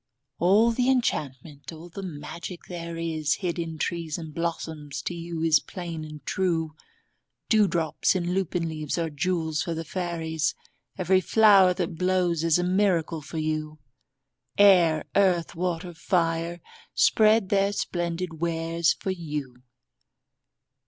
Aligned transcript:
All 0.39 0.71
the 0.71 0.89
enchantment, 0.89 1.71
all 1.71 1.87
the 1.87 2.01
magic 2.01 2.61
there 2.67 2.97
is 2.97 3.35
Hid 3.35 3.59
in 3.59 3.77
trees 3.77 4.17
and 4.17 4.33
blossoms, 4.33 4.99
to 5.03 5.13
you 5.13 5.43
is 5.43 5.59
plain 5.59 6.03
and 6.03 6.25
true. 6.25 6.73
Dewdrops 7.49 8.15
in 8.15 8.33
lupin 8.33 8.67
leaves 8.67 8.97
are 8.97 9.11
jewels 9.11 9.61
for 9.61 9.75
the 9.75 9.85
fairies; 9.85 10.55
Every 10.97 11.21
flower 11.21 11.75
that 11.75 11.99
blows 11.99 12.43
is 12.43 12.57
a 12.57 12.63
miracle 12.63 13.21
for 13.21 13.37
you. 13.37 13.77
Air, 14.57 15.05
earth, 15.15 15.53
water, 15.53 15.93
fire, 15.93 16.61
spread 16.95 17.49
their 17.49 17.71
splendid 17.71 18.41
wares 18.41 18.93
for 18.93 19.11
you. 19.11 19.61